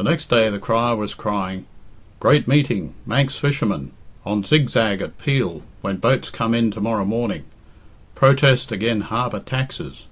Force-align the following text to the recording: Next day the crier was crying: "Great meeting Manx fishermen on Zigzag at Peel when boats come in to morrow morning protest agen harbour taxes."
Next 0.00 0.28
day 0.28 0.50
the 0.50 0.58
crier 0.58 0.96
was 0.96 1.14
crying: 1.14 1.64
"Great 2.18 2.48
meeting 2.48 2.94
Manx 3.06 3.38
fishermen 3.38 3.92
on 4.26 4.42
Zigzag 4.42 5.00
at 5.00 5.18
Peel 5.18 5.62
when 5.82 5.98
boats 5.98 6.30
come 6.30 6.52
in 6.52 6.72
to 6.72 6.80
morrow 6.80 7.04
morning 7.04 7.44
protest 8.16 8.72
agen 8.72 9.02
harbour 9.02 9.38
taxes." 9.38 10.06